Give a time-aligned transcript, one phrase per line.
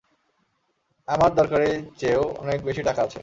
[1.07, 3.19] আমার দরকারের চেয়েও অনেক বেশি টাকা আছে।